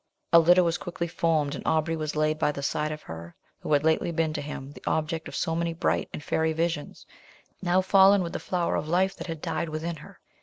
A 0.33 0.39
litter 0.39 0.63
was 0.63 0.79
quickly 0.79 1.05
formed, 1.07 1.53
and 1.53 1.63
Aubrey 1.67 1.95
was 1.95 2.15
laid 2.15 2.39
by 2.39 2.51
the 2.51 2.63
side 2.63 2.91
of 2.91 3.03
her 3.03 3.35
who 3.59 3.71
had 3.71 3.83
lately 3.83 4.11
been 4.11 4.33
to 4.33 4.41
him 4.41 4.71
the 4.71 4.81
object 4.87 5.27
of 5.27 5.35
so 5.35 5.55
many 5.55 5.75
bright 5.75 6.09
and 6.11 6.23
fairy 6.23 6.53
visions, 6.53 7.05
now 7.61 7.81
fallen 7.81 8.23
with 8.23 8.33
the 8.33 8.39
flower 8.39 8.75
of 8.77 8.89
life 8.89 9.15
that 9.17 9.27
had 9.27 9.43
died 9.43 9.69
within 9.69 9.97
her. 9.97 10.19